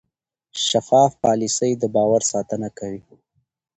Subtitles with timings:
[0.67, 3.01] شفاف پالیسي د باور ساتنه کوي.